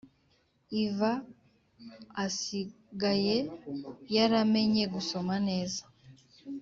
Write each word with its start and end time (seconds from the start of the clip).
iva 0.83 1.11
asigaye 2.25 3.37
yaramenye 4.15 4.83
gusoma 4.93 5.35
neza 5.47 5.83